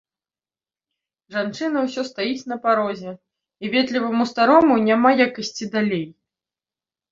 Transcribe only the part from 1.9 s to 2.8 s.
стаіць на